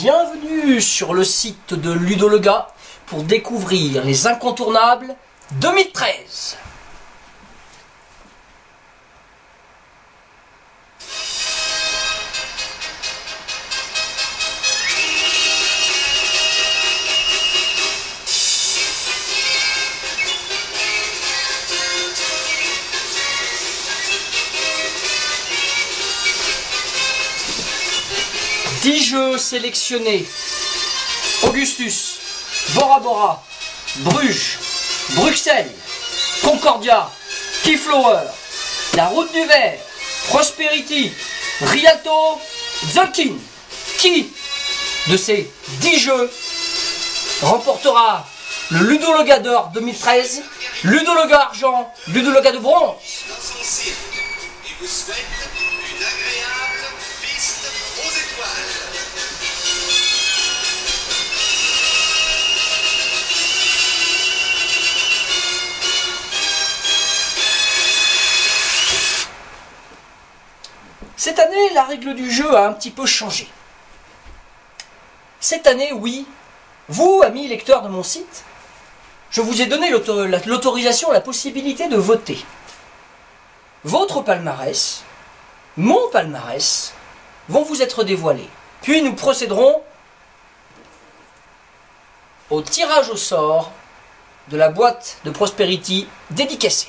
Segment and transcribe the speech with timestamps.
[0.00, 2.66] Bienvenue sur le site de Ludologa
[3.06, 5.14] pour découvrir les incontournables
[5.60, 6.56] 2013.
[28.84, 30.26] Dix jeux sélectionnés.
[31.44, 32.18] Augustus,
[32.74, 33.42] Bora Bora,
[34.00, 34.58] Bruges,
[35.12, 35.72] Bruxelles,
[36.42, 37.10] Concordia,
[37.62, 38.24] Keyflower,
[38.92, 39.78] La Route du Vert,
[40.28, 41.10] Prosperity,
[41.62, 42.38] Rialto,
[42.92, 43.32] Zolkin.
[43.96, 44.30] Qui
[45.06, 46.30] de ces 10 jeux
[47.40, 48.28] remportera
[48.70, 50.42] le Ludologa d'or 2013,
[50.82, 52.96] Ludologa argent, Ludologa de bronze?
[71.74, 73.48] La règle du jeu a un petit peu changé.
[75.40, 76.26] Cette année, oui,
[76.88, 78.44] vous, amis lecteurs de mon site,
[79.30, 82.42] je vous ai donné l'auto- la- l'autorisation, la possibilité de voter.
[83.84, 85.02] Votre palmarès,
[85.76, 86.94] mon palmarès,
[87.48, 88.48] vont vous être dévoilés.
[88.80, 89.82] Puis nous procéderons
[92.50, 93.72] au tirage au sort
[94.48, 96.88] de la boîte de Prosperity dédicacée.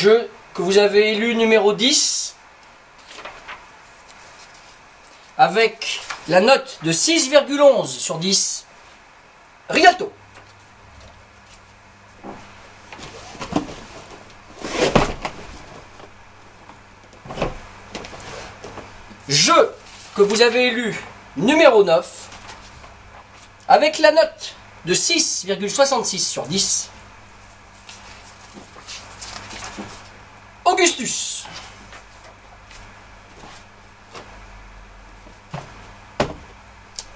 [0.00, 2.36] Jeu que vous avez élu numéro 10
[5.36, 8.64] avec la note de 6,11 sur 10.
[9.68, 10.12] Rialto.
[19.28, 19.74] Jeu
[20.14, 20.96] que vous avez élu
[21.36, 22.28] numéro 9
[23.66, 24.54] avec la note
[24.84, 26.88] de 6,66 sur 10.
[30.78, 31.44] Augustus.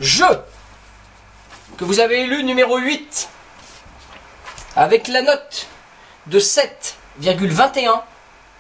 [0.01, 0.45] Jeu
[1.77, 3.29] que vous avez élu numéro 8
[4.75, 5.69] avec la note
[6.27, 8.03] de 7,21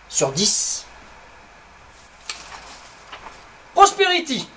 [0.08, 0.86] sur 10.
[3.74, 4.48] Prosperity.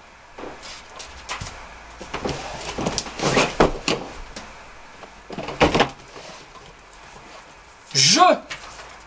[7.96, 8.22] Jeu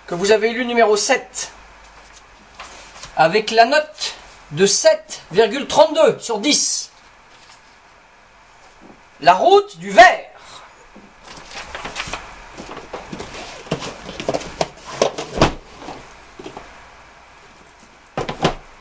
[0.08, 1.52] que vous avez élu numéro 7
[3.14, 4.14] avec la note
[4.52, 6.90] de 7,32 sur 10.
[9.20, 10.30] La route du vert.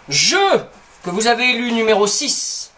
[0.07, 0.69] Jeu
[1.03, 2.71] que vous avez élu numéro 6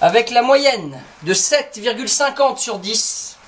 [0.00, 3.38] avec la moyenne de 7,50 sur 10.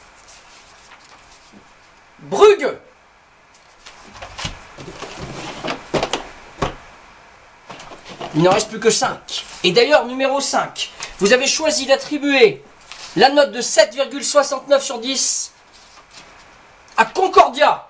[2.18, 2.87] Brugge.
[8.38, 9.44] Il n'en reste plus que 5.
[9.64, 12.62] Et d'ailleurs, numéro 5, vous avez choisi d'attribuer
[13.16, 15.50] la note de 7,69 sur 10
[16.96, 17.88] à Concordia.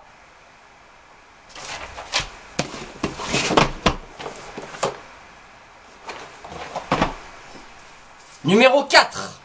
[8.44, 9.40] Numéro 4.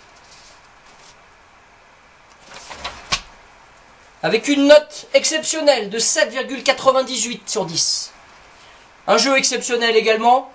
[4.24, 8.14] Avec une note exceptionnelle de 7,98 sur 10.
[9.08, 10.50] Un jeu exceptionnel également.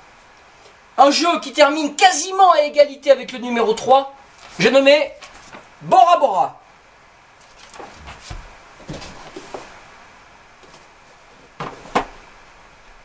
[1.01, 4.13] Un jeu qui termine quasiment à égalité avec le numéro 3.
[4.59, 5.13] J'ai nommé
[5.83, 6.61] Bora Bora.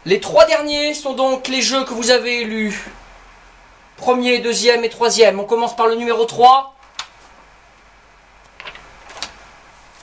[0.06, 2.84] Les trois derniers sont donc les jeux que vous avez élus.
[3.96, 5.40] Premier, deuxième et troisième.
[5.40, 6.76] On commence par le numéro 3.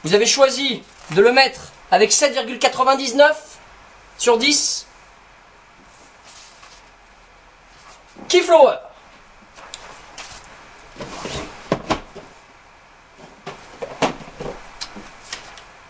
[0.05, 3.35] Vous avez choisi de le mettre avec 7,99
[4.17, 4.87] sur 10.
[8.31, 8.77] Keyflower.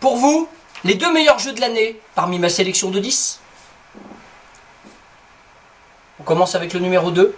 [0.00, 0.48] Pour vous,
[0.82, 3.40] les deux meilleurs jeux de l'année parmi ma sélection de 10.
[6.18, 7.36] On commence avec le numéro 2.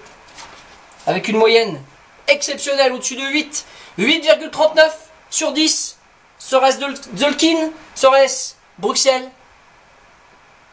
[1.08, 1.82] Avec une moyenne
[2.28, 3.66] exceptionnelle au-dessus de 8.
[3.98, 4.88] 8,39
[5.30, 5.98] sur 10.
[6.38, 6.78] Serait-ce
[7.16, 9.28] Zolkin Serait-ce Bruxelles?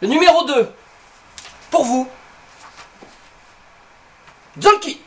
[0.01, 0.71] Le numéro 2,
[1.71, 2.07] pour vous,
[4.61, 4.97] Zolkin.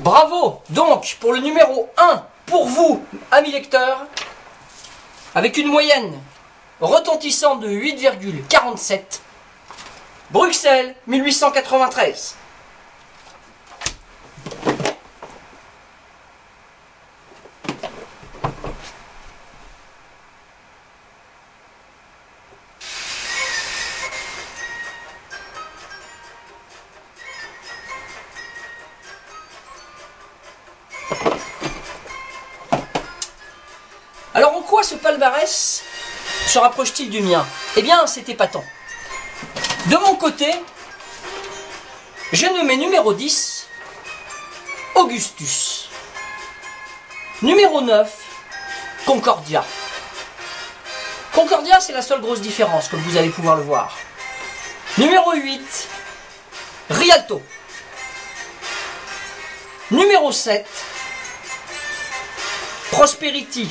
[0.00, 4.06] Bravo donc pour le numéro 1 pour vous, amis lecteurs,
[5.34, 6.20] avec une moyenne
[6.80, 9.20] retentissante de 8,47.
[10.30, 12.36] Bruxelles, 1893.
[34.84, 35.82] Ce palmarès
[36.46, 37.44] se rapproche-t-il du mien?
[37.76, 38.64] Eh bien, c'est épatant.
[39.86, 40.54] De mon côté,
[42.32, 43.66] j'ai nommé numéro 10
[44.94, 45.88] Augustus.
[47.42, 48.12] Numéro 9
[49.06, 49.64] Concordia.
[51.32, 53.96] Concordia, c'est la seule grosse différence, comme vous allez pouvoir le voir.
[54.98, 55.88] Numéro 8
[56.90, 57.42] Rialto.
[59.90, 60.66] Numéro 7
[62.90, 63.68] Prosperity.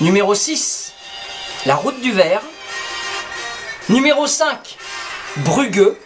[0.00, 0.92] Numéro 6,
[1.66, 2.42] La route du verre.
[3.88, 4.76] Numéro 5,
[5.38, 5.98] Brugueux.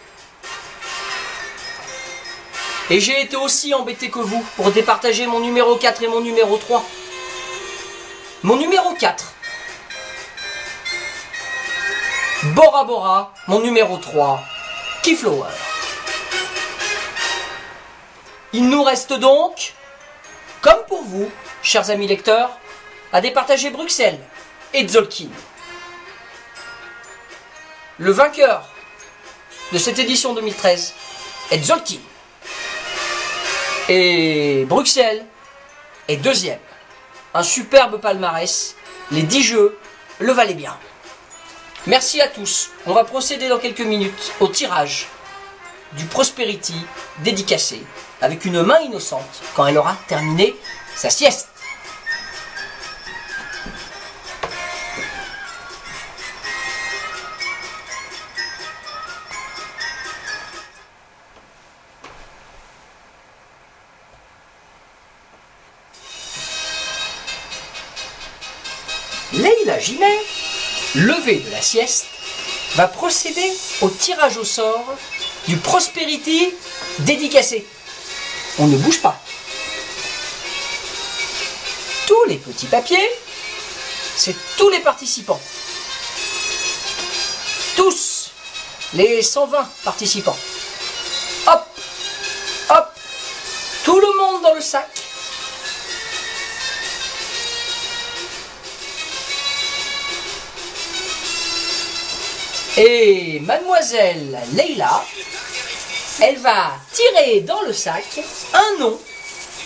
[2.89, 6.57] Et j'ai été aussi embêté que vous pour départager mon numéro 4 et mon numéro
[6.57, 6.83] 3.
[8.41, 9.33] Mon numéro 4,
[12.55, 13.33] Bora Bora.
[13.47, 14.43] Mon numéro 3,
[15.03, 15.51] Keyflower.
[18.53, 19.75] Il nous reste donc,
[20.61, 21.29] comme pour vous,
[21.61, 22.49] chers amis lecteurs,
[23.13, 24.19] à départager Bruxelles
[24.73, 25.29] et Zolkin.
[27.99, 28.67] Le vainqueur
[29.71, 30.93] de cette édition 2013
[31.51, 31.99] est Zolkin.
[33.87, 35.25] Et Bruxelles
[36.07, 36.59] est deuxième.
[37.35, 38.75] Un superbe palmarès.
[39.11, 39.77] Les 10 jeux
[40.19, 40.75] le valaient bien.
[41.85, 42.71] Merci à tous.
[42.87, 45.07] On va procéder dans quelques minutes au tirage
[45.93, 46.75] du Prosperity
[47.19, 47.83] dédicacé
[48.21, 50.55] avec une main innocente quand elle aura terminé
[50.95, 51.52] sa sieste.
[69.33, 70.19] Leïla Gilet,
[70.95, 72.05] levée de la sieste,
[72.75, 73.51] va procéder
[73.81, 74.95] au tirage au sort
[75.47, 76.49] du Prosperity
[76.99, 77.65] dédicacé.
[78.59, 79.19] On ne bouge pas.
[82.05, 83.09] Tous les petits papiers,
[84.15, 85.41] c'est tous les participants.
[87.75, 88.31] Tous
[88.93, 90.37] les 120 participants.
[91.47, 91.65] Hop,
[92.69, 92.99] hop,
[93.83, 95.02] tout le monde dans le sac.
[102.75, 105.05] Et mademoiselle Leila,
[106.21, 108.03] elle va tirer dans le sac
[108.53, 108.99] un nom.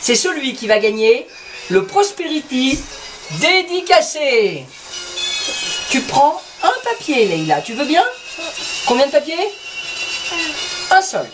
[0.02, 1.26] C'est celui qui va gagner
[1.70, 2.78] le Prosperity
[3.40, 4.66] dédicacé.
[5.90, 7.62] Tu prends un papier, Leila.
[7.62, 8.04] Tu veux bien?
[8.86, 9.54] Combien de papiers?
[10.92, 11.30] Un seul.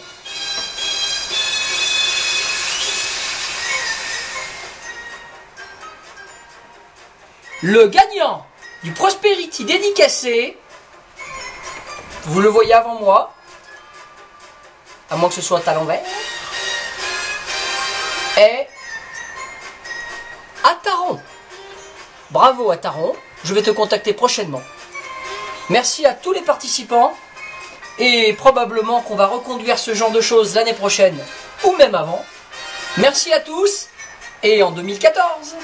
[7.63, 8.45] Le gagnant
[8.83, 10.57] du Prosperity dédicacé,
[12.25, 13.33] vous le voyez avant moi,
[15.09, 16.03] à moins que ce soit à l'envers,
[18.37, 18.67] est
[20.63, 21.19] Ataron.
[22.31, 23.13] Bravo Ataron,
[23.43, 24.61] je vais te contacter prochainement.
[25.69, 27.13] Merci à tous les participants
[27.99, 31.17] et probablement qu'on va reconduire ce genre de choses l'année prochaine
[31.63, 32.23] ou même avant.
[32.97, 33.87] Merci à tous
[34.41, 35.55] et en 2014.